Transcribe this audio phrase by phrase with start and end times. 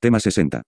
[0.00, 0.62] Tema 60.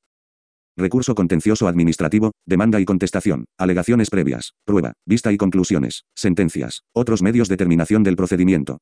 [0.76, 7.48] Recurso contencioso administrativo, demanda y contestación, alegaciones previas, prueba, vista y conclusiones, sentencias, otros medios
[7.48, 8.76] de terminación del procedimiento.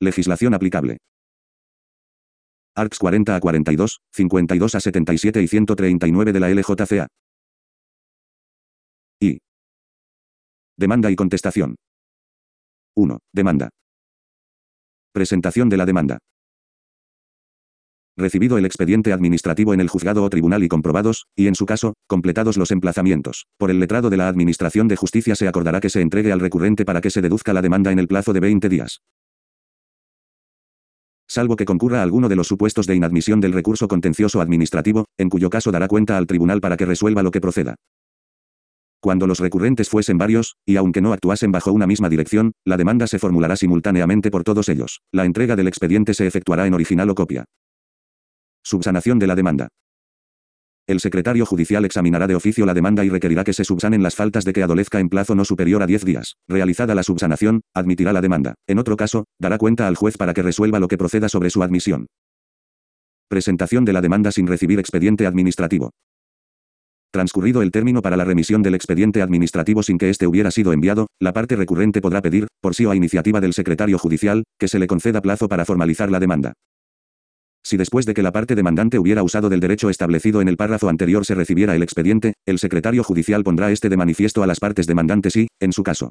[0.00, 0.98] Legislación aplicable.
[2.76, 7.08] ARCS 40 a 42, 52 a 77 y 139 de la LJCA.
[9.20, 9.38] Y.
[10.76, 11.74] Demanda y contestación.
[12.94, 13.18] 1.
[13.32, 13.68] Demanda.
[15.12, 16.18] Presentación de la demanda.
[18.16, 21.94] Recibido el expediente administrativo en el juzgado o tribunal y comprobados, y en su caso,
[22.06, 26.00] completados los emplazamientos, por el letrado de la Administración de Justicia se acordará que se
[26.00, 29.02] entregue al recurrente para que se deduzca la demanda en el plazo de 20 días
[31.32, 35.48] salvo que concurra alguno de los supuestos de inadmisión del recurso contencioso administrativo, en cuyo
[35.48, 37.76] caso dará cuenta al tribunal para que resuelva lo que proceda.
[39.00, 43.06] Cuando los recurrentes fuesen varios, y aunque no actuasen bajo una misma dirección, la demanda
[43.06, 45.00] se formulará simultáneamente por todos ellos.
[45.10, 47.46] La entrega del expediente se efectuará en original o copia.
[48.62, 49.68] Subsanación de la demanda.
[50.86, 54.44] El secretario judicial examinará de oficio la demanda y requerirá que se subsanen las faltas
[54.44, 56.34] de que adolezca en plazo no superior a 10 días.
[56.48, 58.54] Realizada la subsanación, admitirá la demanda.
[58.66, 61.62] En otro caso, dará cuenta al juez para que resuelva lo que proceda sobre su
[61.62, 62.06] admisión.
[63.28, 65.90] Presentación de la demanda sin recibir expediente administrativo.
[67.12, 71.06] Transcurrido el término para la remisión del expediente administrativo sin que éste hubiera sido enviado,
[71.20, 74.78] la parte recurrente podrá pedir, por sí o a iniciativa del secretario judicial, que se
[74.78, 76.54] le conceda plazo para formalizar la demanda.
[77.64, 80.88] Si después de que la parte demandante hubiera usado del derecho establecido en el párrafo
[80.88, 84.86] anterior se recibiera el expediente, el secretario judicial pondrá este de manifiesto a las partes
[84.86, 86.10] demandantes y, en su caso,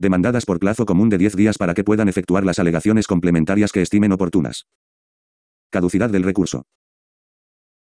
[0.00, 3.82] demandadas por plazo común de 10 días para que puedan efectuar las alegaciones complementarias que
[3.82, 4.66] estimen oportunas.
[5.68, 6.64] Caducidad del recurso.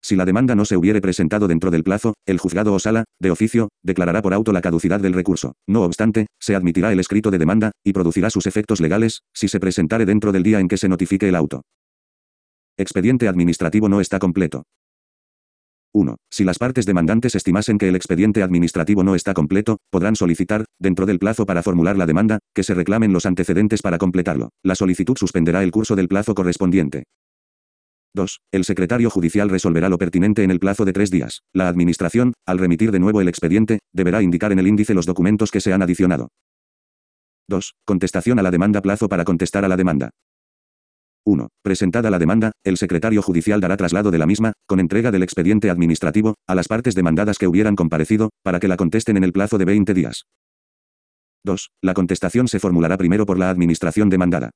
[0.01, 3.31] Si la demanda no se hubiere presentado dentro del plazo, el juzgado o sala, de
[3.31, 5.53] oficio, declarará por auto la caducidad del recurso.
[5.67, 9.59] No obstante, se admitirá el escrito de demanda, y producirá sus efectos legales, si se
[9.59, 11.63] presentare dentro del día en que se notifique el auto.
[12.79, 14.63] Expediente administrativo no está completo.
[15.93, 16.15] 1.
[16.31, 21.05] Si las partes demandantes estimasen que el expediente administrativo no está completo, podrán solicitar, dentro
[21.05, 24.51] del plazo para formular la demanda, que se reclamen los antecedentes para completarlo.
[24.63, 27.03] La solicitud suspenderá el curso del plazo correspondiente.
[28.13, 28.39] 2.
[28.53, 31.41] El secretario judicial resolverá lo pertinente en el plazo de tres días.
[31.51, 35.51] La Administración, al remitir de nuevo el expediente, deberá indicar en el índice los documentos
[35.51, 36.29] que se han adicionado.
[37.49, 37.73] 2.
[37.83, 40.11] Contestación a la demanda plazo para contestar a la demanda.
[41.25, 41.47] 1.
[41.61, 45.69] Presentada la demanda, el secretario judicial dará traslado de la misma, con entrega del expediente
[45.69, 49.57] administrativo, a las partes demandadas que hubieran comparecido, para que la contesten en el plazo
[49.57, 50.25] de 20 días.
[51.43, 51.69] 2.
[51.81, 54.51] La contestación se formulará primero por la administración demandada.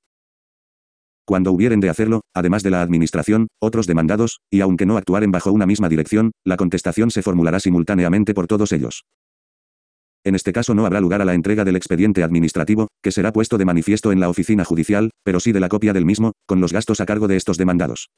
[1.25, 5.51] Cuando hubieren de hacerlo, además de la administración, otros demandados, y aunque no actuaren bajo
[5.51, 9.05] una misma dirección, la contestación se formulará simultáneamente por todos ellos.
[10.25, 13.57] En este caso no habrá lugar a la entrega del expediente administrativo, que será puesto
[13.57, 16.71] de manifiesto en la oficina judicial, pero sí de la copia del mismo, con los
[16.71, 18.09] gastos a cargo de estos demandados.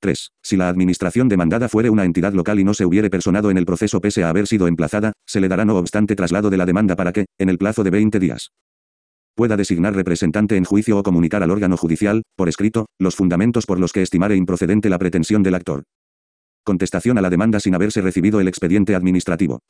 [0.00, 0.30] 3.
[0.42, 3.64] Si la administración demandada fuere una entidad local y no se hubiere personado en el
[3.64, 6.94] proceso pese a haber sido emplazada, se le dará no obstante traslado de la demanda
[6.94, 8.50] para que, en el plazo de 20 días,
[9.34, 13.80] pueda designar representante en juicio o comunicar al órgano judicial, por escrito, los fundamentos por
[13.80, 15.82] los que estimare improcedente la pretensión del actor.
[16.64, 19.60] Contestación a la demanda sin haberse recibido el expediente administrativo.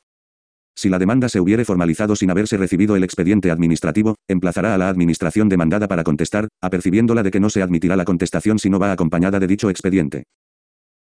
[0.77, 4.89] Si la demanda se hubiere formalizado sin haberse recibido el expediente administrativo, emplazará a la
[4.89, 8.91] administración demandada para contestar, apercibiéndola de que no se admitirá la contestación si no va
[8.91, 10.25] acompañada de dicho expediente.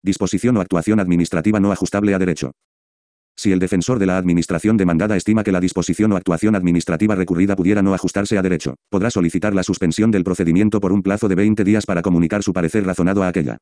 [0.03, 2.51] Disposición o actuación administrativa no ajustable a derecho.
[3.35, 7.56] Si el defensor de la administración demandada estima que la disposición o actuación administrativa recurrida
[7.56, 11.35] pudiera no ajustarse a derecho, podrá solicitar la suspensión del procedimiento por un plazo de
[11.35, 13.57] 20 días para comunicar su parecer razonado a aquella.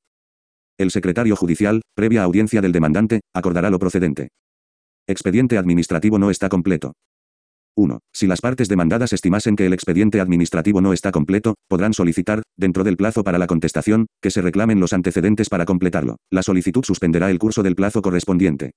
[0.78, 4.30] El secretario judicial, previa audiencia del demandante, acordará lo procedente.
[5.12, 6.94] Expediente administrativo no está completo.
[7.76, 8.00] 1.
[8.14, 12.86] Si las partes demandadas estimasen que el expediente administrativo no está completo, podrán solicitar, dentro
[12.86, 16.16] del plazo para la contestación, que se reclamen los antecedentes para completarlo.
[16.30, 18.72] La solicitud suspenderá el curso del plazo correspondiente.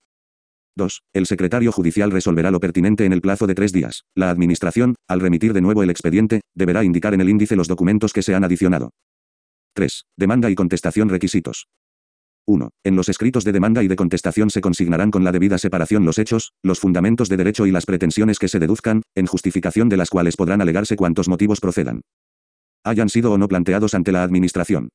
[0.75, 1.03] 2.
[1.13, 4.03] El secretario judicial resolverá lo pertinente en el plazo de tres días.
[4.17, 8.13] La Administración, al remitir de nuevo el expediente, deberá indicar en el índice los documentos
[8.13, 8.91] que se han adicionado.
[9.75, 10.03] 3.
[10.17, 11.69] Demanda y contestación requisitos.
[12.47, 12.71] 1.
[12.85, 16.19] En los escritos de demanda y de contestación se consignarán con la debida separación los
[16.19, 20.11] hechos, los fundamentos de derecho y las pretensiones que se deduzcan, en justificación de las
[20.11, 22.03] cuales podrán alegarse cuantos motivos procedan.
[22.85, 24.91] Hayan sido o no planteados ante la Administración.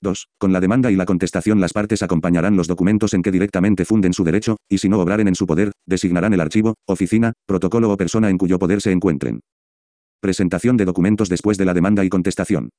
[0.00, 0.26] 2.
[0.38, 4.12] Con la demanda y la contestación las partes acompañarán los documentos en que directamente funden
[4.12, 7.96] su derecho, y si no obraren en su poder, designarán el archivo, oficina, protocolo o
[7.96, 9.40] persona en cuyo poder se encuentren.
[10.20, 12.70] Presentación de documentos después de la demanda y contestación.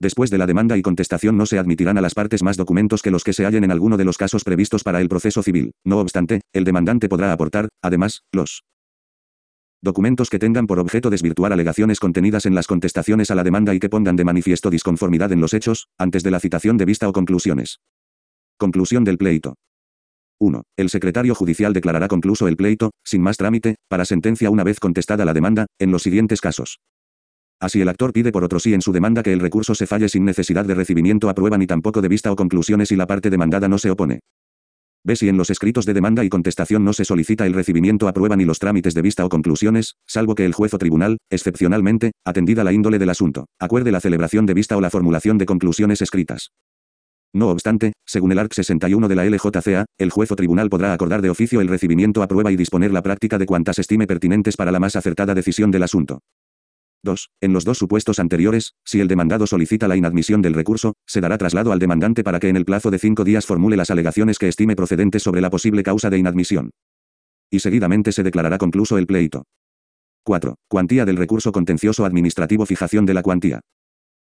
[0.00, 3.10] Después de la demanda y contestación no se admitirán a las partes más documentos que
[3.10, 5.72] los que se hallen en alguno de los casos previstos para el proceso civil.
[5.84, 8.62] No obstante, el demandante podrá aportar, además, los
[9.82, 13.78] Documentos que tengan por objeto desvirtuar alegaciones contenidas en las contestaciones a la demanda y
[13.78, 17.14] que pongan de manifiesto disconformidad en los hechos, antes de la citación de vista o
[17.14, 17.80] conclusiones.
[18.58, 19.54] Conclusión del pleito.
[20.38, 20.62] 1.
[20.76, 25.24] El secretario judicial declarará concluso el pleito, sin más trámite, para sentencia una vez contestada
[25.24, 26.78] la demanda, en los siguientes casos.
[27.60, 30.08] Así el actor pide por otro sí en su demanda que el recurso se falle
[30.08, 33.28] sin necesidad de recibimiento a prueba ni tampoco de vista o conclusiones y la parte
[33.28, 34.20] demandada no se opone.
[35.02, 35.16] B.
[35.16, 38.36] Si en los escritos de demanda y contestación no se solicita el recibimiento a prueba
[38.36, 42.64] ni los trámites de vista o conclusiones, salvo que el juez o tribunal, excepcionalmente, atendida
[42.64, 46.52] la índole del asunto, acuerde la celebración de vista o la formulación de conclusiones escritas.
[47.32, 51.22] No obstante, según el ARC 61 de la LJCA, el juez o tribunal podrá acordar
[51.22, 54.72] de oficio el recibimiento a prueba y disponer la práctica de cuantas estime pertinentes para
[54.72, 56.20] la más acertada decisión del asunto.
[57.02, 57.30] 2.
[57.40, 61.38] En los dos supuestos anteriores, si el demandado solicita la inadmisión del recurso, se dará
[61.38, 64.48] traslado al demandante para que en el plazo de cinco días formule las alegaciones que
[64.48, 66.70] estime procedentes sobre la posible causa de inadmisión.
[67.50, 69.44] Y seguidamente se declarará concluso el pleito.
[70.24, 70.56] 4.
[70.68, 73.60] Cuantía del recurso contencioso administrativo Fijación de la cuantía.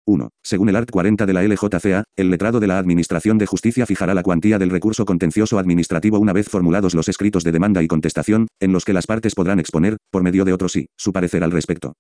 [0.05, 0.29] 1.
[0.41, 0.89] Según el art.
[0.91, 4.69] 40 de la LJCA, el letrado de la Administración de Justicia fijará la cuantía del
[4.69, 8.93] recurso contencioso administrativo una vez formulados los escritos de demanda y contestación, en los que
[8.93, 11.93] las partes podrán exponer, por medio de otro sí, su parecer al respecto.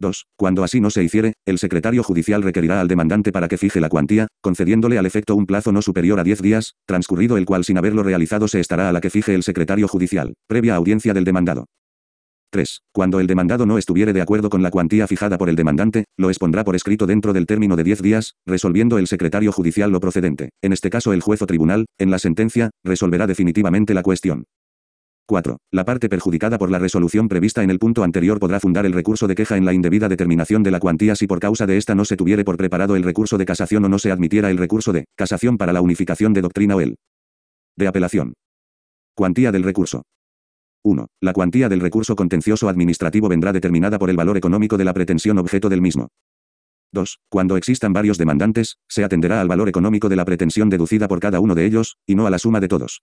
[0.00, 0.26] 2.
[0.36, 3.88] Cuando así no se hiciere, el secretario judicial requerirá al demandante para que fije la
[3.88, 7.78] cuantía, concediéndole al efecto un plazo no superior a 10 días, transcurrido el cual sin
[7.78, 11.66] haberlo realizado se estará a la que fije el secretario judicial, previa audiencia del demandado.
[12.50, 12.82] 3.
[12.92, 16.30] Cuando el demandado no estuviere de acuerdo con la cuantía fijada por el demandante, lo
[16.30, 20.50] expondrá por escrito dentro del término de 10 días, resolviendo el secretario judicial lo procedente,
[20.62, 24.44] en este caso el juez o tribunal, en la sentencia, resolverá definitivamente la cuestión.
[25.26, 25.56] 4.
[25.70, 29.26] La parte perjudicada por la resolución prevista en el punto anterior podrá fundar el recurso
[29.26, 32.04] de queja en la indebida determinación de la cuantía si por causa de esta no
[32.04, 35.06] se tuviere por preparado el recurso de casación o no se admitiera el recurso de
[35.16, 36.96] casación para la unificación de doctrina o el
[37.76, 38.34] de apelación.
[39.14, 40.02] Cuantía del recurso.
[40.82, 41.06] 1.
[41.22, 45.38] La cuantía del recurso contencioso administrativo vendrá determinada por el valor económico de la pretensión
[45.38, 46.08] objeto del mismo.
[46.92, 47.20] 2.
[47.30, 51.40] Cuando existan varios demandantes, se atenderá al valor económico de la pretensión deducida por cada
[51.40, 53.02] uno de ellos, y no a la suma de todos.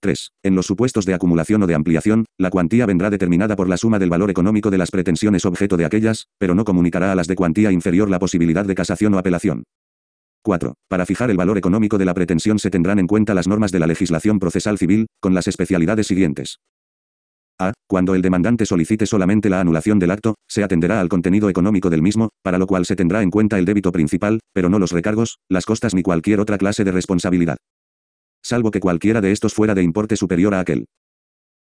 [0.00, 0.30] 3.
[0.42, 3.98] En los supuestos de acumulación o de ampliación, la cuantía vendrá determinada por la suma
[3.98, 7.36] del valor económico de las pretensiones objeto de aquellas, pero no comunicará a las de
[7.36, 9.64] cuantía inferior la posibilidad de casación o apelación.
[10.42, 10.74] 4.
[10.88, 13.78] Para fijar el valor económico de la pretensión se tendrán en cuenta las normas de
[13.78, 16.60] la legislación procesal civil, con las especialidades siguientes.
[17.58, 17.74] A.
[17.86, 22.00] Cuando el demandante solicite solamente la anulación del acto, se atenderá al contenido económico del
[22.00, 25.36] mismo, para lo cual se tendrá en cuenta el débito principal, pero no los recargos,
[25.50, 27.58] las costas ni cualquier otra clase de responsabilidad
[28.42, 30.86] salvo que cualquiera de estos fuera de importe superior a aquel.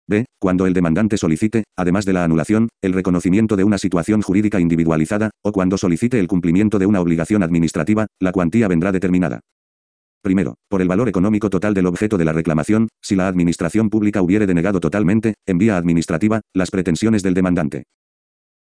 [0.06, 0.26] B.
[0.38, 5.30] Cuando el demandante solicite, además de la anulación, el reconocimiento de una situación jurídica individualizada,
[5.42, 9.40] o cuando solicite el cumplimiento de una obligación administrativa, la cuantía vendrá determinada.
[10.22, 14.22] Primero, por el valor económico total del objeto de la reclamación, si la administración pública
[14.22, 17.84] hubiere denegado totalmente, en vía administrativa, las pretensiones del demandante.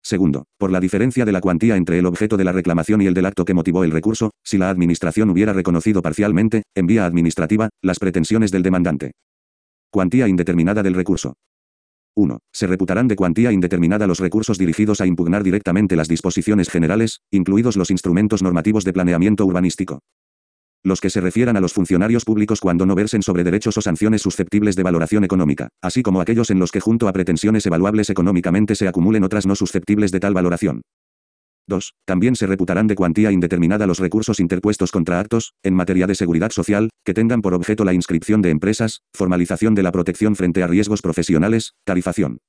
[0.03, 3.13] Segundo, por la diferencia de la cuantía entre el objeto de la reclamación y el
[3.13, 7.69] del acto que motivó el recurso, si la Administración hubiera reconocido parcialmente, en vía administrativa,
[7.81, 9.13] las pretensiones del demandante.
[9.89, 11.35] Cuantía indeterminada del recurso.
[12.15, 12.39] 1.
[12.51, 17.77] Se reputarán de cuantía indeterminada los recursos dirigidos a impugnar directamente las disposiciones generales, incluidos
[17.77, 20.01] los instrumentos normativos de planeamiento urbanístico
[20.83, 24.21] los que se refieran a los funcionarios públicos cuando no versen sobre derechos o sanciones
[24.21, 28.75] susceptibles de valoración económica, así como aquellos en los que junto a pretensiones evaluables económicamente
[28.75, 30.81] se acumulen otras no susceptibles de tal valoración.
[31.67, 31.93] 2.
[32.05, 36.51] También se reputarán de cuantía indeterminada los recursos interpuestos contra actos, en materia de seguridad
[36.51, 40.67] social, que tengan por objeto la inscripción de empresas, formalización de la protección frente a
[40.67, 42.39] riesgos profesionales, tarifación.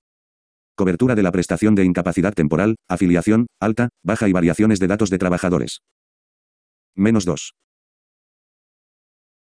[0.77, 5.19] Cobertura de la prestación de incapacidad temporal, afiliación, alta, baja y variaciones de datos de
[5.19, 5.83] trabajadores.
[6.97, 7.55] Menos 2.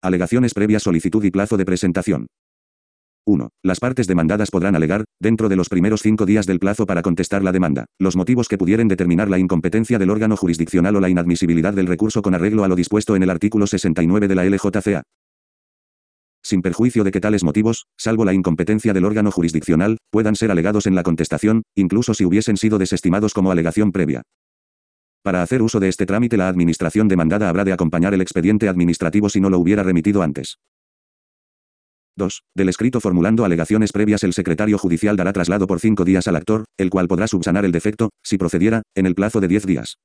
[0.06, 2.28] Alegaciones previas solicitud y plazo de presentación.
[3.26, 3.50] 1.
[3.64, 7.44] Las partes demandadas podrán alegar, dentro de los primeros cinco días del plazo para contestar
[7.44, 11.74] la demanda, los motivos que pudieren determinar la incompetencia del órgano jurisdiccional o la inadmisibilidad
[11.74, 15.02] del recurso con arreglo a lo dispuesto en el artículo 69 de la LJCA.
[16.44, 20.86] Sin perjuicio de que tales motivos, salvo la incompetencia del órgano jurisdiccional, puedan ser alegados
[20.86, 24.22] en la contestación, incluso si hubiesen sido desestimados como alegación previa.
[25.26, 29.28] Para hacer uso de este trámite la administración demandada habrá de acompañar el expediente administrativo
[29.28, 30.60] si no lo hubiera remitido antes.
[32.16, 32.44] 2.
[32.54, 36.66] Del escrito formulando alegaciones previas el secretario judicial dará traslado por cinco días al actor,
[36.78, 39.98] el cual podrá subsanar el defecto, si procediera, en el plazo de 10 días.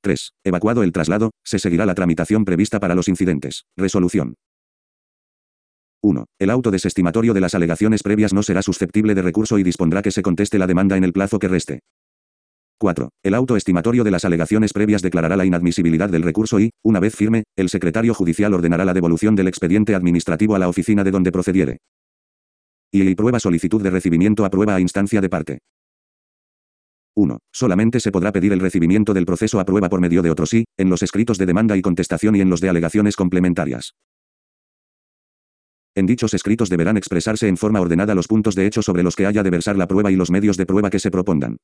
[0.00, 0.30] 3.
[0.42, 3.66] Evacuado el traslado, se seguirá la tramitación prevista para los incidentes.
[3.76, 4.36] Resolución.
[6.02, 6.24] 1.
[6.38, 10.12] El auto desestimatorio de las alegaciones previas no será susceptible de recurso y dispondrá que
[10.12, 11.80] se conteste la demanda en el plazo que reste.
[12.78, 13.08] 4.
[13.22, 17.14] El auto estimatorio de las alegaciones previas declarará la inadmisibilidad del recurso y, una vez
[17.14, 21.32] firme, el secretario judicial ordenará la devolución del expediente administrativo a la oficina de donde
[21.32, 21.78] procediere.
[22.92, 25.58] y prueba solicitud de recibimiento a prueba a instancia de parte.
[27.14, 27.38] 1.
[27.50, 30.66] Solamente se podrá pedir el recibimiento del proceso a prueba por medio de otro sí,
[30.76, 33.94] en los escritos de demanda y contestación y en los de alegaciones complementarias.
[35.94, 39.24] En dichos escritos deberán expresarse en forma ordenada los puntos de hecho sobre los que
[39.24, 41.56] haya de versar la prueba y los medios de prueba que se propongan.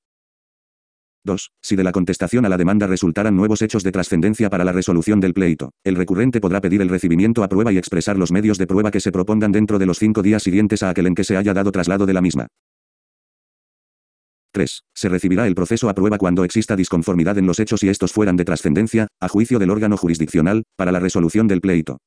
[1.25, 1.51] 2.
[1.63, 5.21] Si de la contestación a la demanda resultaran nuevos hechos de trascendencia para la resolución
[5.21, 8.67] del pleito, el recurrente podrá pedir el recibimiento a prueba y expresar los medios de
[8.67, 11.37] prueba que se propongan dentro de los cinco días siguientes a aquel en que se
[11.37, 12.49] haya dado traslado de la misma.
[14.53, 14.83] 3.
[14.95, 18.37] Se recibirá el proceso a prueba cuando exista disconformidad en los hechos y estos fueran
[18.37, 21.99] de trascendencia, a juicio del órgano jurisdiccional, para la resolución del pleito.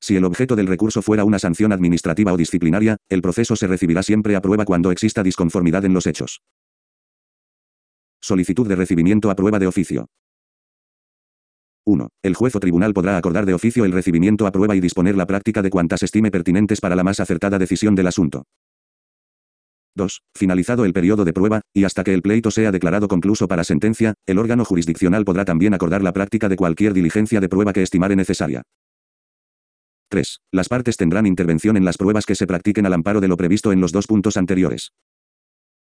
[0.00, 4.02] Si el objeto del recurso fuera una sanción administrativa o disciplinaria, el proceso se recibirá
[4.02, 6.42] siempre a prueba cuando exista disconformidad en los hechos.
[8.20, 10.06] Solicitud de recibimiento a prueba de oficio.
[11.84, 12.08] 1.
[12.22, 15.26] El juez o tribunal podrá acordar de oficio el recibimiento a prueba y disponer la
[15.26, 18.44] práctica de cuantas estime pertinentes para la más acertada decisión del asunto.
[19.94, 20.22] 2.
[20.34, 24.14] Finalizado el periodo de prueba, y hasta que el pleito sea declarado concluso para sentencia,
[24.26, 28.16] el órgano jurisdiccional podrá también acordar la práctica de cualquier diligencia de prueba que estimare
[28.16, 28.62] necesaria.
[30.08, 30.40] 3.
[30.52, 33.72] Las partes tendrán intervención en las pruebas que se practiquen al amparo de lo previsto
[33.72, 34.92] en los dos puntos anteriores.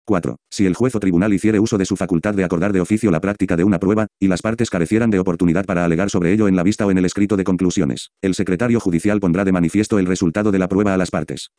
[0.09, 0.37] 4.
[0.51, 3.21] Si el juez o tribunal hiciere uso de su facultad de acordar de oficio la
[3.21, 6.57] práctica de una prueba, y las partes carecieran de oportunidad para alegar sobre ello en
[6.57, 10.07] la vista o en el escrito de conclusiones, el secretario judicial pondrá de manifiesto el
[10.07, 11.51] resultado de la prueba a las partes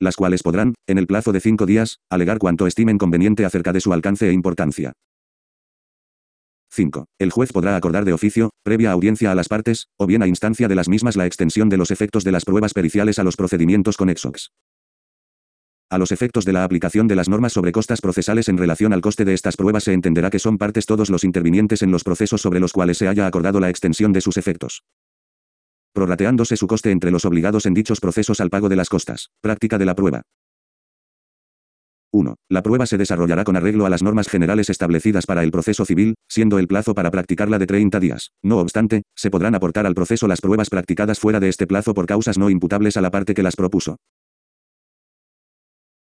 [0.00, 3.80] las cuales podrán, en el plazo de cinco días, alegar cuanto estimen conveniente acerca de
[3.80, 4.92] su alcance e importancia.
[6.70, 7.06] 5.
[7.18, 10.68] El juez podrá acordar de oficio, previa audiencia a las partes, o bien a instancia
[10.68, 13.96] de las mismas la extensión de los efectos de las pruebas periciales a los procedimientos
[13.96, 14.50] conexos.
[15.90, 19.00] A los efectos de la aplicación de las normas sobre costas procesales en relación al
[19.00, 22.40] coste de estas pruebas se entenderá que son partes todos los intervinientes en los procesos
[22.40, 24.82] sobre los cuales se haya acordado la extensión de sus efectos
[25.94, 29.30] prorrateándose su coste entre los obligados en dichos procesos al pago de las costas.
[29.40, 30.22] Práctica de la prueba.
[32.12, 32.36] 1.
[32.48, 36.14] La prueba se desarrollará con arreglo a las normas generales establecidas para el proceso civil,
[36.28, 38.30] siendo el plazo para practicarla de 30 días.
[38.42, 42.06] No obstante, se podrán aportar al proceso las pruebas practicadas fuera de este plazo por
[42.06, 43.96] causas no imputables a la parte que las propuso.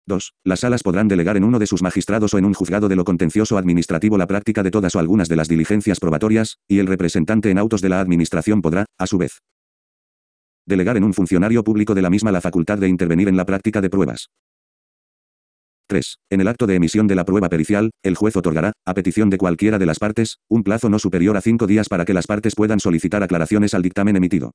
[0.06, 0.32] 2.
[0.44, 3.04] Las salas podrán delegar en uno de sus magistrados o en un juzgado de lo
[3.04, 7.50] contencioso administrativo la práctica de todas o algunas de las diligencias probatorias, y el representante
[7.50, 9.40] en autos de la Administración podrá, a su vez,
[10.66, 13.80] Delegar en un funcionario público de la misma la facultad de intervenir en la práctica
[13.80, 14.30] de pruebas.
[15.88, 16.18] 3.
[16.30, 19.38] En el acto de emisión de la prueba pericial, el juez otorgará, a petición de
[19.38, 22.54] cualquiera de las partes, un plazo no superior a cinco días para que las partes
[22.54, 24.52] puedan solicitar aclaraciones al dictamen emitido.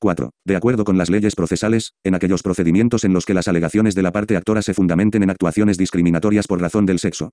[0.00, 0.30] 4.
[0.44, 4.02] De acuerdo con las leyes procesales, en aquellos procedimientos en los que las alegaciones de
[4.02, 7.30] la parte actora se fundamenten en actuaciones discriminatorias por razón del sexo.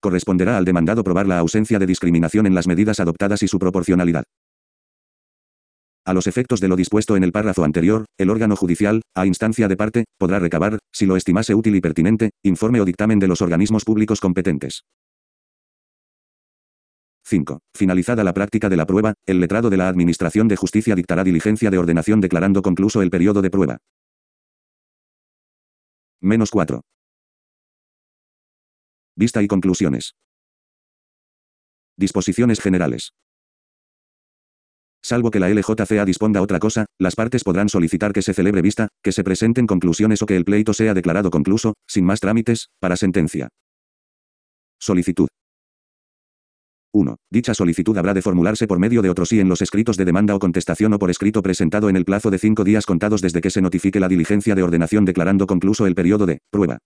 [0.00, 4.24] Corresponderá al demandado probar la ausencia de discriminación en las medidas adoptadas y su proporcionalidad.
[6.06, 9.68] A los efectos de lo dispuesto en el párrafo anterior, el órgano judicial, a instancia
[9.68, 13.40] de parte, podrá recabar, si lo estimase útil y pertinente, informe o dictamen de los
[13.40, 14.82] organismos públicos competentes.
[17.24, 17.60] 5.
[17.74, 21.70] Finalizada la práctica de la prueba, el letrado de la Administración de Justicia dictará diligencia
[21.70, 23.78] de ordenación declarando concluso el periodo de prueba.
[26.20, 26.82] Menos 4.
[29.16, 30.14] Vista y conclusiones.
[31.96, 33.12] Disposiciones generales.
[35.02, 38.88] Salvo que la LJCA disponga otra cosa, las partes podrán solicitar que se celebre vista,
[39.02, 42.96] que se presenten conclusiones o que el pleito sea declarado concluso, sin más trámites, para
[42.96, 43.50] sentencia.
[44.80, 45.28] Solicitud.
[46.94, 47.16] 1.
[47.30, 50.34] Dicha solicitud habrá de formularse por medio de otro sí en los escritos de demanda
[50.34, 53.50] o contestación o por escrito presentado en el plazo de cinco días contados desde que
[53.50, 56.78] se notifique la diligencia de ordenación declarando concluso el periodo de prueba.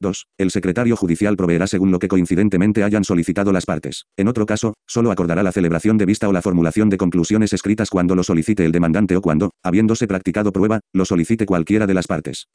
[0.00, 0.26] 2.
[0.36, 4.04] El secretario judicial proveerá según lo que coincidentemente hayan solicitado las partes.
[4.18, 7.88] En otro caso, solo acordará la celebración de vista o la formulación de conclusiones escritas
[7.88, 12.06] cuando lo solicite el demandante o cuando, habiéndose practicado prueba, lo solicite cualquiera de las
[12.06, 12.48] partes.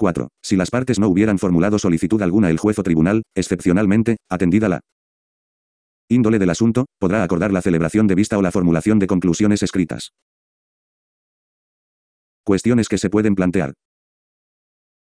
[0.00, 0.28] 4.
[0.42, 4.80] Si las partes no hubieran formulado solicitud alguna el juez o tribunal, excepcionalmente, atendida la
[6.08, 10.12] índole del asunto, podrá acordar la celebración de vista o la formulación de conclusiones escritas.
[12.44, 13.74] Cuestiones que se pueden plantear.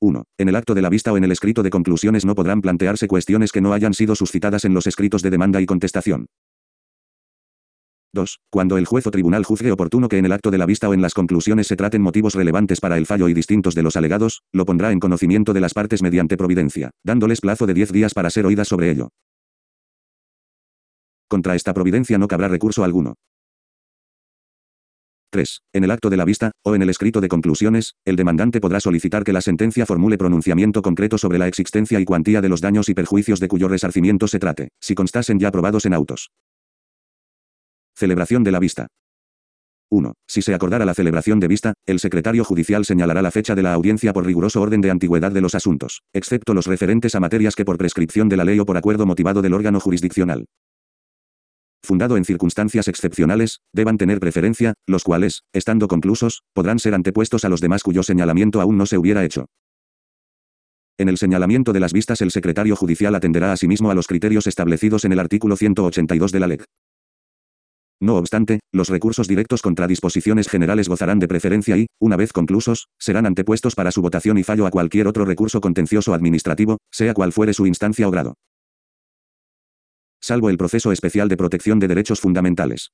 [0.02, 0.24] 1.
[0.38, 3.08] En el acto de la vista o en el escrito de conclusiones no podrán plantearse
[3.08, 6.28] cuestiones que no hayan sido suscitadas en los escritos de demanda y contestación.
[8.14, 8.40] 2.
[8.50, 10.94] Cuando el juez o tribunal juzgue oportuno que en el acto de la vista o
[10.94, 14.42] en las conclusiones se traten motivos relevantes para el fallo y distintos de los alegados,
[14.52, 18.30] lo pondrá en conocimiento de las partes mediante providencia, dándoles plazo de 10 días para
[18.30, 19.10] ser oídas sobre ello.
[21.30, 23.16] Contra esta providencia no cabrá recurso alguno.
[25.32, 25.62] 3.
[25.72, 28.82] En el acto de la vista, o en el escrito de conclusiones, el demandante podrá
[28.82, 32.90] solicitar que la sentencia formule pronunciamiento concreto sobre la existencia y cuantía de los daños
[32.90, 36.32] y perjuicios de cuyo resarcimiento se trate, si constasen ya aprobados en autos.
[38.02, 38.88] Celebración de la vista.
[39.92, 40.14] 1.
[40.28, 43.74] Si se acordara la celebración de vista, el secretario judicial señalará la fecha de la
[43.74, 47.64] audiencia por riguroso orden de antigüedad de los asuntos, excepto los referentes a materias que
[47.64, 50.46] por prescripción de la ley o por acuerdo motivado del órgano jurisdiccional
[51.84, 57.50] fundado en circunstancias excepcionales, deban tener preferencia, los cuales, estando conclusos, podrán ser antepuestos a
[57.50, 59.46] los demás cuyo señalamiento aún no se hubiera hecho.
[60.98, 65.06] En el señalamiento de las vistas el secretario judicial atenderá asimismo a los criterios establecidos
[65.06, 66.58] en el artículo 182 de la ley.
[68.02, 72.88] No obstante, los recursos directos contra disposiciones generales gozarán de preferencia y, una vez conclusos,
[72.98, 77.32] serán antepuestos para su votación y fallo a cualquier otro recurso contencioso administrativo, sea cual
[77.32, 78.34] fuere su instancia o grado.
[80.20, 82.92] Salvo el proceso especial de protección de derechos fundamentales.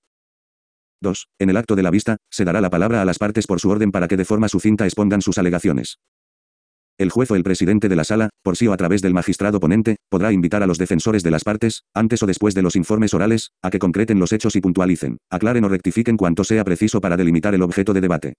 [1.01, 1.27] 2.
[1.39, 3.69] En el acto de la vista, se dará la palabra a las partes por su
[3.69, 5.99] orden para que de forma sucinta expongan sus alegaciones.
[6.99, 9.59] El juez o el presidente de la sala, por sí o a través del magistrado
[9.59, 13.13] ponente, podrá invitar a los defensores de las partes, antes o después de los informes
[13.13, 17.15] orales, a que concreten los hechos y puntualicen, aclaren o rectifiquen cuanto sea preciso para
[17.15, 18.33] delimitar el objeto de debate.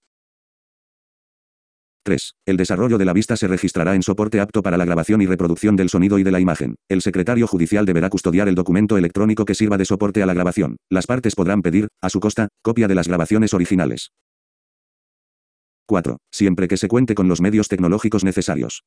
[2.03, 2.33] 3.
[2.45, 5.77] El desarrollo de la vista se registrará en soporte apto para la grabación y reproducción
[5.77, 6.75] del sonido y de la imagen.
[6.89, 10.77] El secretario judicial deberá custodiar el documento electrónico que sirva de soporte a la grabación.
[10.89, 14.11] Las partes podrán pedir, a su costa, copia de las grabaciones originales.
[15.89, 16.19] 4.
[16.31, 18.83] Siempre que se cuente con los medios tecnológicos necesarios.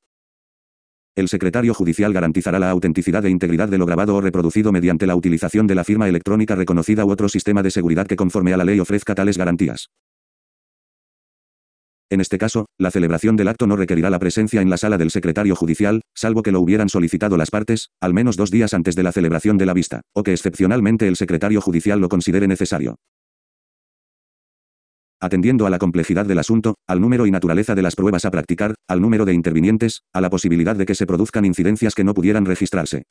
[1.17, 5.17] El secretario judicial garantizará la autenticidad e integridad de lo grabado o reproducido mediante la
[5.17, 8.65] utilización de la firma electrónica reconocida u otro sistema de seguridad que conforme a la
[8.65, 9.91] ley ofrezca tales garantías.
[12.09, 15.11] En este caso, la celebración del acto no requerirá la presencia en la sala del
[15.11, 19.03] secretario judicial, salvo que lo hubieran solicitado las partes, al menos dos días antes de
[19.03, 22.97] la celebración de la vista, o que excepcionalmente el secretario judicial lo considere necesario
[25.23, 28.75] atendiendo a la complejidad del asunto, al número y naturaleza de las pruebas a practicar,
[28.89, 32.45] al número de intervinientes, a la posibilidad de que se produzcan incidencias que no pudieran
[32.45, 33.05] registrarse.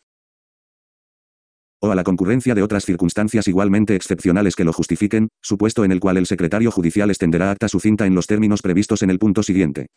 [1.80, 6.02] O a la concurrencia de otras circunstancias igualmente excepcionales que lo justifiquen, supuesto en el
[6.02, 9.88] cual el secretario judicial extenderá acta sucinta en los términos previstos en el punto siguiente.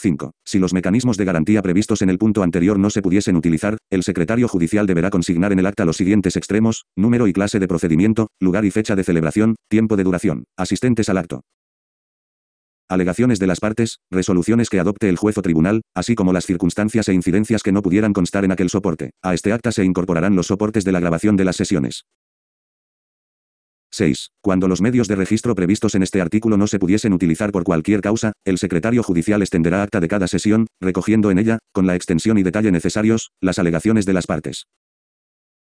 [0.00, 0.32] 5.
[0.44, 4.02] Si los mecanismos de garantía previstos en el punto anterior no se pudiesen utilizar, el
[4.02, 8.28] secretario judicial deberá consignar en el acta los siguientes extremos, número y clase de procedimiento,
[8.40, 11.42] lugar y fecha de celebración, tiempo de duración, asistentes al acto.
[12.88, 17.08] Alegaciones de las partes, resoluciones que adopte el juez o tribunal, así como las circunstancias
[17.08, 19.10] e incidencias que no pudieran constar en aquel soporte.
[19.22, 22.04] A este acta se incorporarán los soportes de la grabación de las sesiones.
[23.92, 24.30] 6.
[24.40, 28.00] Cuando los medios de registro previstos en este artículo no se pudiesen utilizar por cualquier
[28.00, 32.38] causa, el secretario judicial extenderá acta de cada sesión, recogiendo en ella, con la extensión
[32.38, 34.66] y detalle necesarios, las alegaciones de las partes.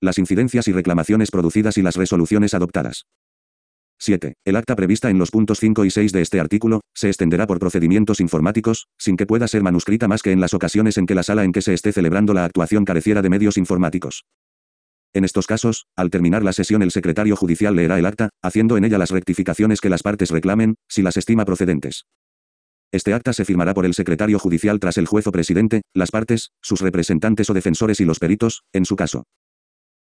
[0.02, 3.06] Las incidencias y reclamaciones producidas y las resoluciones adoptadas.
[4.02, 4.34] 7.
[4.46, 7.60] El acta prevista en los puntos 5 y 6 de este artículo, se extenderá por
[7.60, 11.24] procedimientos informáticos, sin que pueda ser manuscrita más que en las ocasiones en que la
[11.24, 14.24] sala en que se esté celebrando la actuación careciera de medios informáticos.
[15.14, 18.86] En estos casos, al terminar la sesión el secretario judicial leerá el acta, haciendo en
[18.86, 22.06] ella las rectificaciones que las partes reclamen, si las estima procedentes.
[22.92, 26.52] Este acta se firmará por el secretario judicial tras el juez o presidente, las partes,
[26.62, 29.26] sus representantes o defensores y los peritos, en su caso.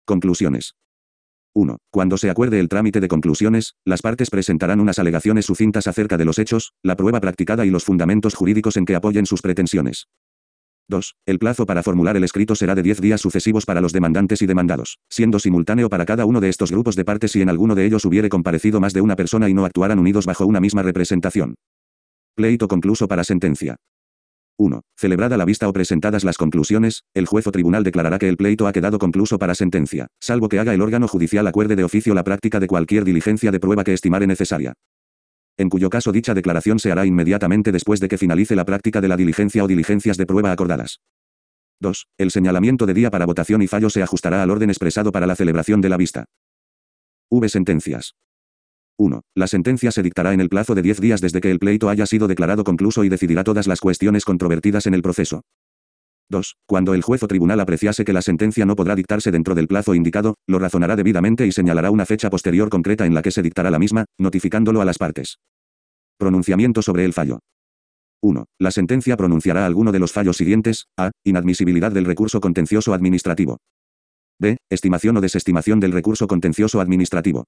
[0.04, 0.74] Conclusiones.
[1.54, 1.76] 1.
[1.90, 6.24] Cuando se acuerde el trámite de conclusiones, las partes presentarán unas alegaciones sucintas acerca de
[6.24, 10.08] los hechos, la prueba practicada y los fundamentos jurídicos en que apoyen sus pretensiones.
[10.92, 11.16] 2.
[11.26, 14.46] El plazo para formular el escrito será de 10 días sucesivos para los demandantes y
[14.46, 17.84] demandados, siendo simultáneo para cada uno de estos grupos de partes si en alguno de
[17.84, 21.56] ellos hubiere comparecido más de una persona y no actuaran unidos bajo una misma representación.
[22.36, 23.76] Pleito concluso para sentencia.
[24.58, 24.82] 1.
[24.96, 28.66] Celebrada la vista o presentadas las conclusiones, el juez o tribunal declarará que el pleito
[28.66, 32.22] ha quedado concluso para sentencia, salvo que haga el órgano judicial acuerde de oficio la
[32.22, 34.74] práctica de cualquier diligencia de prueba que estimare necesaria
[35.62, 39.08] en cuyo caso dicha declaración se hará inmediatamente después de que finalice la práctica de
[39.08, 41.00] la diligencia o diligencias de prueba acordadas.
[41.80, 42.06] 2.
[42.18, 45.34] El señalamiento de día para votación y fallo se ajustará al orden expresado para la
[45.34, 46.26] celebración de la vista.
[47.30, 47.48] V.
[47.48, 48.14] Sentencias.
[48.98, 49.22] 1.
[49.34, 52.06] La sentencia se dictará en el plazo de 10 días desde que el pleito haya
[52.06, 55.42] sido declarado concluso y decidirá todas las cuestiones controvertidas en el proceso.
[56.32, 56.56] 2.
[56.66, 59.94] Cuando el juez o tribunal apreciase que la sentencia no podrá dictarse dentro del plazo
[59.94, 63.70] indicado, lo razonará debidamente y señalará una fecha posterior concreta en la que se dictará
[63.70, 65.38] la misma, notificándolo a las partes.
[66.18, 67.38] Pronunciamiento sobre el fallo.
[68.22, 68.46] 1.
[68.58, 70.86] La sentencia pronunciará alguno de los fallos siguientes.
[70.96, 71.10] A.
[71.24, 73.58] Inadmisibilidad del recurso contencioso administrativo.
[74.40, 74.56] B.
[74.70, 77.44] Estimación o desestimación del recurso contencioso administrativo.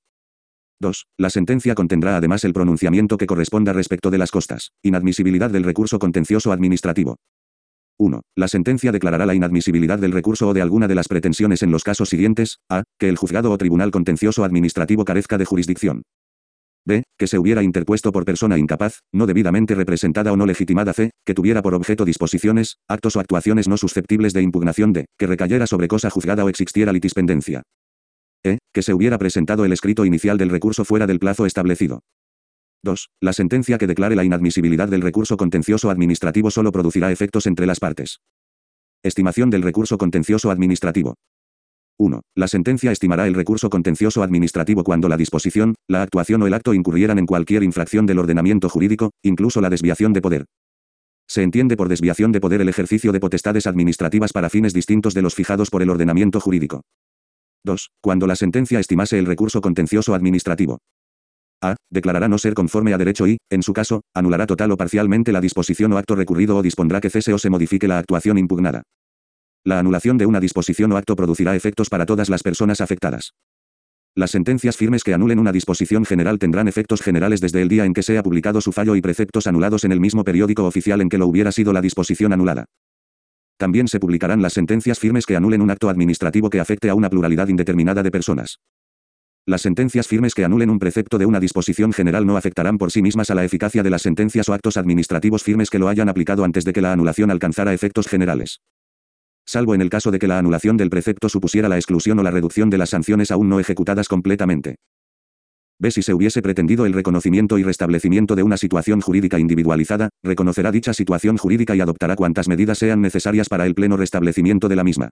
[0.80, 1.06] 2.
[1.16, 4.72] La sentencia contendrá además el pronunciamiento que corresponda respecto de las costas.
[4.82, 7.16] Inadmisibilidad del recurso contencioso administrativo.
[7.98, 8.22] 1.
[8.36, 11.84] La sentencia declarará la inadmisibilidad del recurso o de alguna de las pretensiones en los
[11.84, 12.58] casos siguientes.
[12.68, 12.84] A.
[12.98, 16.02] Que el juzgado o tribunal contencioso administrativo carezca de jurisdicción.
[16.86, 17.04] B.
[17.16, 21.10] Que se hubiera interpuesto por persona incapaz, no debidamente representada o no legitimada C.
[21.24, 25.06] Que tuviera por objeto disposiciones, actos o actuaciones no susceptibles de impugnación D.
[25.18, 27.62] Que recayera sobre cosa juzgada o existiera litispendencia.
[28.44, 28.58] E.
[28.74, 32.00] que se hubiera presentado el escrito inicial del recurso fuera del plazo establecido.
[32.84, 33.08] 2.
[33.20, 37.80] La sentencia que declare la inadmisibilidad del recurso contencioso administrativo solo producirá efectos entre las
[37.80, 38.20] partes.
[39.02, 41.14] Estimación del recurso contencioso administrativo.
[41.98, 42.20] 1.
[42.34, 46.74] La sentencia estimará el recurso contencioso administrativo cuando la disposición, la actuación o el acto
[46.74, 50.44] incurrieran en cualquier infracción del ordenamiento jurídico, incluso la desviación de poder.
[51.26, 55.22] Se entiende por desviación de poder el ejercicio de potestades administrativas para fines distintos de
[55.22, 56.82] los fijados por el ordenamiento jurídico.
[57.64, 57.92] 2.
[58.02, 60.80] Cuando la sentencia estimase el recurso contencioso administrativo.
[61.60, 61.76] A.
[61.90, 65.40] Declarará no ser conforme a derecho y, en su caso, anulará total o parcialmente la
[65.40, 68.82] disposición o acto recurrido o dispondrá que cese o se modifique la actuación impugnada.
[69.64, 73.32] La anulación de una disposición o acto producirá efectos para todas las personas afectadas.
[74.16, 77.94] Las sentencias firmes que anulen una disposición general tendrán efectos generales desde el día en
[77.94, 81.18] que sea publicado su fallo y preceptos anulados en el mismo periódico oficial en que
[81.18, 82.66] lo hubiera sido la disposición anulada.
[83.56, 87.10] También se publicarán las sentencias firmes que anulen un acto administrativo que afecte a una
[87.10, 88.58] pluralidad indeterminada de personas.
[89.46, 93.02] Las sentencias firmes que anulen un precepto de una disposición general no afectarán por sí
[93.02, 96.44] mismas a la eficacia de las sentencias o actos administrativos firmes que lo hayan aplicado
[96.44, 98.60] antes de que la anulación alcanzara efectos generales
[99.46, 102.30] salvo en el caso de que la anulación del precepto supusiera la exclusión o la
[102.30, 104.76] reducción de las sanciones aún no ejecutadas completamente.
[105.78, 105.90] B.
[105.90, 110.94] Si se hubiese pretendido el reconocimiento y restablecimiento de una situación jurídica individualizada, reconocerá dicha
[110.94, 115.10] situación jurídica y adoptará cuantas medidas sean necesarias para el pleno restablecimiento de la misma.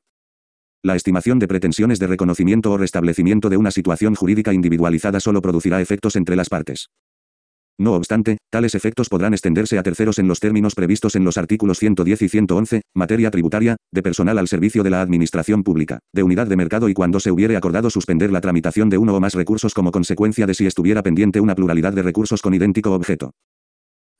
[0.85, 5.81] La estimación de pretensiones de reconocimiento o restablecimiento de una situación jurídica individualizada solo producirá
[5.81, 6.91] efectos entre las partes.
[7.79, 11.79] No obstante, tales efectos podrán extenderse a terceros en los términos previstos en los artículos
[11.79, 16.49] 110 y 111, materia tributaria, de personal al servicio de la administración pública, de unidad
[16.49, 19.75] de mercado y cuando se hubiere acordado suspender la tramitación de uno o más recursos
[19.75, 23.31] como consecuencia de si estuviera pendiente una pluralidad de recursos con idéntico objeto.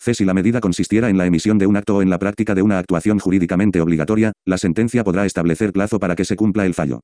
[0.03, 0.15] C.
[0.15, 2.63] Si la medida consistiera en la emisión de un acto o en la práctica de
[2.63, 7.03] una actuación jurídicamente obligatoria, la sentencia podrá establecer plazo para que se cumpla el fallo.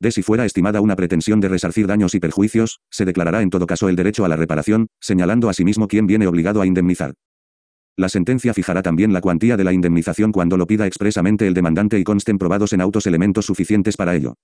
[0.00, 3.66] De si fuera estimada una pretensión de resarcir daños y perjuicios, se declarará en todo
[3.66, 7.12] caso el derecho a la reparación, señalando asimismo quién viene obligado a indemnizar.
[7.98, 11.98] La sentencia fijará también la cuantía de la indemnización cuando lo pida expresamente el demandante
[11.98, 14.36] y consten probados en autos elementos suficientes para ello.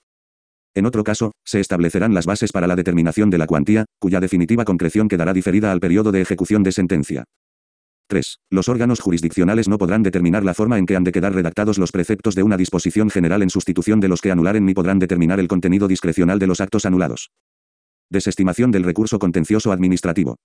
[0.75, 4.67] En otro caso, se establecerán las bases para la determinación de la cuantía, cuya definitiva
[4.67, 7.25] concreción quedará diferida al periodo de ejecución de sentencia.
[8.09, 8.41] 3.
[8.51, 11.93] Los órganos jurisdiccionales no podrán determinar la forma en que han de quedar redactados los
[11.93, 15.49] preceptos de una disposición general en sustitución de los que anularen ni podrán determinar el
[15.49, 17.31] contenido discrecional de los actos anulados.
[18.11, 20.37] Desestimación del recurso contencioso administrativo.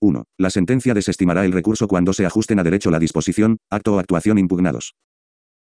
[0.00, 0.24] 1.
[0.38, 4.38] La sentencia desestimará el recurso cuando se ajusten a derecho la disposición, acto o actuación
[4.38, 4.94] impugnados.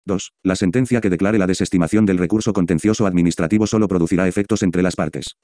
[0.06, 0.32] 2.
[0.44, 4.96] La sentencia que declare la desestimación del recurso contencioso administrativo solo producirá efectos entre las
[4.96, 5.36] partes.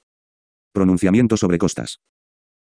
[0.72, 2.00] Pronunciamiento sobre costas.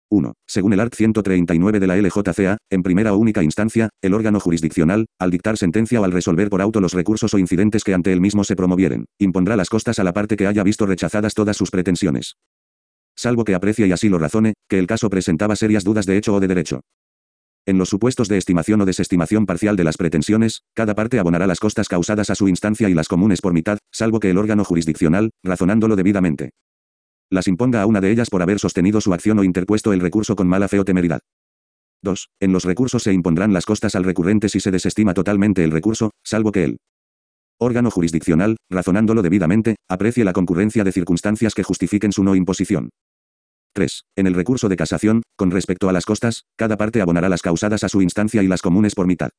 [0.10, 0.34] 1.
[0.48, 0.94] Según el art.
[0.96, 6.00] 139 de la LJCA, en primera o única instancia, el órgano jurisdiccional, al dictar sentencia
[6.00, 9.06] o al resolver por auto los recursos o incidentes que ante él mismo se promovieren,
[9.20, 12.38] impondrá las costas a la parte que haya visto rechazadas todas sus pretensiones.
[13.16, 16.34] Salvo que aprecie y así lo razone, que el caso presentaba serias dudas de hecho
[16.34, 16.82] o de derecho.
[17.66, 21.60] En los supuestos de estimación o desestimación parcial de las pretensiones, cada parte abonará las
[21.60, 25.32] costas causadas a su instancia y las comunes por mitad, salvo que el órgano jurisdiccional,
[25.44, 26.52] razonándolo debidamente,
[27.36, 30.36] las imponga a una de ellas por haber sostenido su acción o interpuesto el recurso
[30.36, 31.22] con mala fe o temeridad.
[32.02, 32.30] 2.
[32.40, 36.12] En los recursos se impondrán las costas al recurrente si se desestima totalmente el recurso,
[36.24, 36.78] salvo que el
[37.60, 42.90] órgano jurisdiccional, razonándolo debidamente, aprecie la concurrencia de circunstancias que justifiquen su no imposición.
[43.74, 44.04] 3.
[44.16, 47.84] En el recurso de casación, con respecto a las costas, cada parte abonará las causadas
[47.84, 49.30] a su instancia y las comunes por mitad.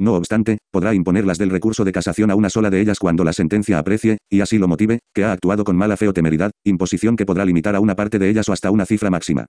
[0.00, 3.24] No obstante, podrá imponer las del recurso de casación a una sola de ellas cuando
[3.24, 6.52] la sentencia aprecie, y así lo motive, que ha actuado con mala fe o temeridad,
[6.64, 9.46] imposición que podrá limitar a una parte de ellas o hasta una cifra máxima.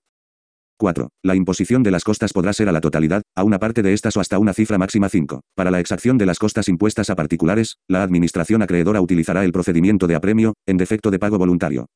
[0.80, 1.10] 4.
[1.24, 4.16] La imposición de las costas podrá ser a la totalidad, a una parte de estas
[4.16, 5.42] o hasta una cifra máxima 5.
[5.54, 10.08] Para la exacción de las costas impuestas a particulares, la administración acreedora utilizará el procedimiento
[10.08, 11.88] de apremio, en defecto de pago voluntario.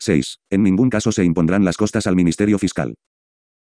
[0.00, 0.38] 6.
[0.50, 2.94] En ningún caso se impondrán las costas al Ministerio Fiscal.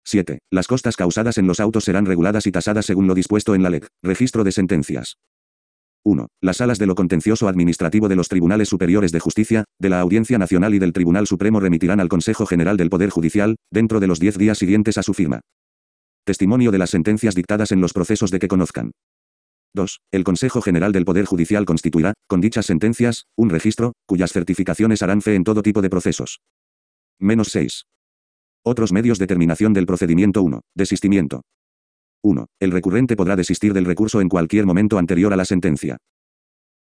[0.06, 0.40] 7.
[0.50, 3.70] Las costas causadas en los autos serán reguladas y tasadas según lo dispuesto en la
[3.70, 3.88] LEC.
[4.02, 5.18] Registro de sentencias.
[6.04, 6.28] 1.
[6.42, 10.40] Las salas de lo contencioso administrativo de los Tribunales Superiores de Justicia, de la Audiencia
[10.40, 14.20] Nacional y del Tribunal Supremo remitirán al Consejo General del Poder Judicial, dentro de los
[14.20, 15.42] 10 días siguientes a su firma.
[16.24, 18.92] Testimonio de las sentencias dictadas en los procesos de que conozcan.
[19.74, 20.00] 2.
[20.12, 25.22] El Consejo General del Poder Judicial constituirá, con dichas sentencias, un registro, cuyas certificaciones harán
[25.22, 26.42] fe en todo tipo de procesos.
[27.20, 27.86] Menos 6.
[28.64, 30.62] Otros medios de terminación del procedimiento 1.
[30.76, 31.42] Desistimiento.
[32.22, 32.46] 1.
[32.60, 35.98] El recurrente podrá desistir del recurso en cualquier momento anterior a la sentencia.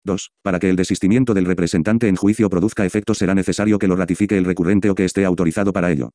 [0.04, 0.30] 2.
[0.42, 4.38] Para que el desistimiento del representante en juicio produzca efecto será necesario que lo ratifique
[4.38, 6.12] el recurrente o que esté autorizado para ello.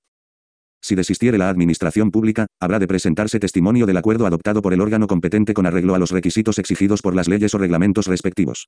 [0.82, 5.06] Si desistiere la administración pública, habrá de presentarse testimonio del acuerdo adoptado por el órgano
[5.06, 8.68] competente con arreglo a los requisitos exigidos por las leyes o reglamentos respectivos.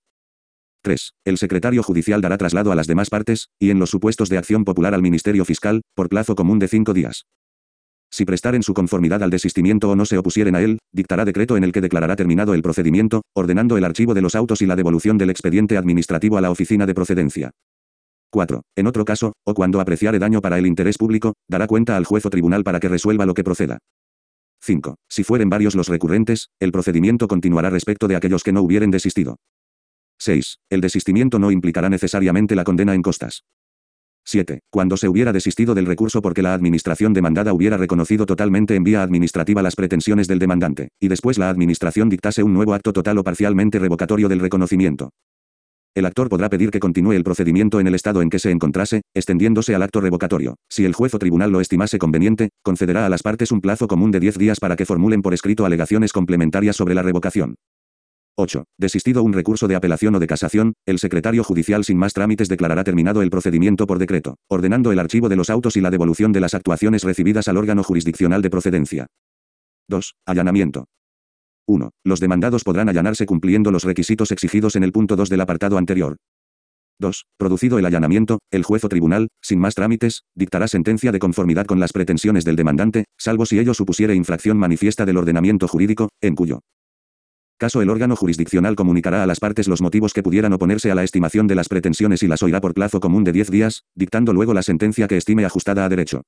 [0.84, 1.13] 3.
[1.26, 4.65] El secretario judicial dará traslado a las demás partes, y en los supuestos de acción
[4.65, 7.26] popular al Ministerio Fiscal, por plazo común de cinco días.
[8.12, 11.63] Si prestaren su conformidad al desistimiento o no se opusieren a él, dictará decreto en
[11.63, 15.17] el que declarará terminado el procedimiento, ordenando el archivo de los autos y la devolución
[15.17, 17.52] del expediente administrativo a la oficina de procedencia.
[18.30, 18.62] 4.
[18.76, 22.26] En otro caso, o cuando apreciare daño para el interés público, dará cuenta al juez
[22.26, 23.80] o tribunal para que resuelva lo que proceda.
[24.62, 24.96] 5.
[25.10, 29.38] Si fueren varios los recurrentes, el procedimiento continuará respecto de aquellos que no hubieren desistido.
[30.19, 30.60] 6.
[30.69, 33.43] El desistimiento no implicará necesariamente la condena en costas.
[34.26, 34.62] 7.
[34.69, 39.04] Cuando se hubiera desistido del recurso porque la administración demandada hubiera reconocido totalmente en vía
[39.04, 43.23] administrativa las pretensiones del demandante, y después la administración dictase un nuevo acto total o
[43.23, 45.10] parcialmente revocatorio del reconocimiento.
[45.95, 49.02] El actor podrá pedir que continúe el procedimiento en el estado en que se encontrase,
[49.13, 50.56] extendiéndose al acto revocatorio.
[50.67, 54.10] Si el juez o tribunal lo estimase conveniente, concederá a las partes un plazo común
[54.10, 57.56] de 10 días para que formulen por escrito alegaciones complementarias sobre la revocación.
[58.36, 58.63] 8.
[58.80, 62.84] Desistido un recurso de apelación o de casación, el secretario judicial sin más trámites declarará
[62.84, 66.39] terminado el procedimiento por decreto, ordenando el archivo de los autos y la devolución de
[66.39, 69.08] las actuaciones recibidas al órgano jurisdiccional de procedencia.
[69.88, 70.15] 2.
[70.26, 70.86] Allanamiento.
[71.67, 71.91] 1.
[72.04, 76.17] Los demandados podrán allanarse cumpliendo los requisitos exigidos en el punto 2 del apartado anterior.
[77.00, 77.26] 2.
[77.38, 81.80] Producido el allanamiento, el juez o tribunal, sin más trámites, dictará sentencia de conformidad con
[81.80, 86.62] las pretensiones del demandante, salvo si ello supusiere infracción manifiesta del ordenamiento jurídico, en cuyo
[87.58, 91.04] caso el órgano jurisdiccional comunicará a las partes los motivos que pudieran oponerse a la
[91.04, 94.54] estimación de las pretensiones y las oirá por plazo común de 10 días, dictando luego
[94.54, 96.24] la sentencia que estime ajustada a derecho.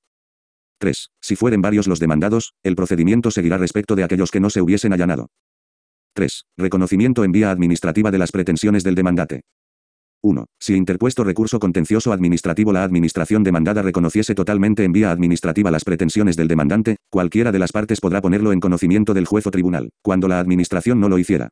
[0.79, 1.09] 3.
[1.21, 4.93] Si fueren varios los demandados, el procedimiento seguirá respecto de aquellos que no se hubiesen
[4.93, 5.29] allanado.
[6.13, 6.45] 3.
[6.57, 9.41] Reconocimiento en vía administrativa de las pretensiones del demandante.
[10.25, 10.47] 1.
[10.59, 16.35] Si interpuesto recurso contencioso administrativo la administración demandada reconociese totalmente en vía administrativa las pretensiones
[16.35, 20.27] del demandante, cualquiera de las partes podrá ponerlo en conocimiento del juez o tribunal, cuando
[20.27, 21.49] la administración no lo hiciera.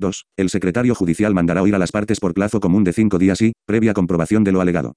[0.00, 0.24] 2.
[0.36, 3.52] El secretario judicial mandará oír a las partes por plazo común de cinco días y,
[3.64, 4.94] previa comprobación de lo alegado.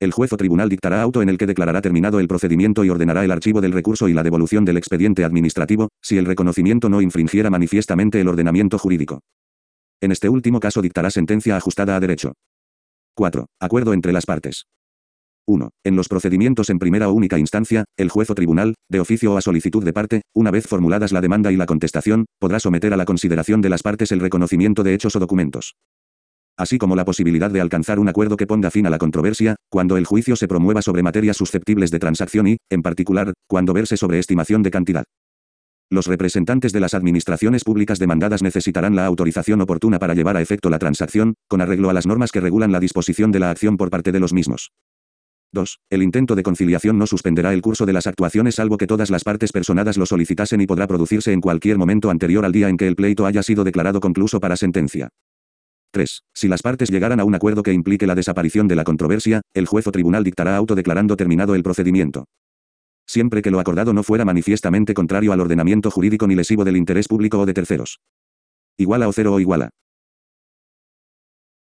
[0.00, 3.26] El juez o tribunal dictará auto en el que declarará terminado el procedimiento y ordenará
[3.26, 7.50] el archivo del recurso y la devolución del expediente administrativo, si el reconocimiento no infringiera
[7.50, 9.20] manifiestamente el ordenamiento jurídico.
[10.02, 12.34] En este último caso dictará sentencia ajustada a derecho.
[13.14, 13.46] 4.
[13.60, 14.66] Acuerdo entre las partes.
[15.46, 15.70] 1.
[15.84, 19.36] En los procedimientos en primera o única instancia, el juez o tribunal, de oficio o
[19.38, 22.96] a solicitud de parte, una vez formuladas la demanda y la contestación, podrá someter a
[22.96, 25.76] la consideración de las partes el reconocimiento de hechos o documentos.
[26.58, 29.96] Así como la posibilidad de alcanzar un acuerdo que ponga fin a la controversia, cuando
[29.96, 34.18] el juicio se promueva sobre materias susceptibles de transacción y, en particular, cuando verse sobre
[34.18, 35.04] estimación de cantidad.
[35.88, 40.68] Los representantes de las administraciones públicas demandadas necesitarán la autorización oportuna para llevar a efecto
[40.68, 43.88] la transacción, con arreglo a las normas que regulan la disposición de la acción por
[43.88, 44.72] parte de los mismos.
[45.52, 45.78] 2.
[45.90, 49.22] El intento de conciliación no suspenderá el curso de las actuaciones salvo que todas las
[49.22, 52.88] partes personadas lo solicitasen y podrá producirse en cualquier momento anterior al día en que
[52.88, 55.10] el pleito haya sido declarado concluso para sentencia.
[55.92, 56.24] 3.
[56.34, 59.66] Si las partes llegaran a un acuerdo que implique la desaparición de la controversia, el
[59.66, 62.24] juez o tribunal dictará auto declarando terminado el procedimiento
[63.06, 67.08] siempre que lo acordado no fuera manifiestamente contrario al ordenamiento jurídico ni lesivo del interés
[67.08, 68.00] público o de terceros.
[68.76, 69.70] Iguala o cero o iguala.